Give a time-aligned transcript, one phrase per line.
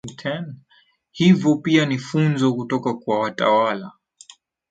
[1.11, 3.91] hivo pia ni funzo kutoka kwa watawala